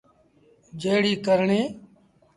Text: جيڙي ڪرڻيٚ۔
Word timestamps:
جيڙي 0.81 1.13
ڪرڻيٚ۔ 1.25 1.61